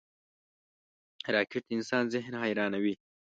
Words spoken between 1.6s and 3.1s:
د انسان ذهن حیرانوي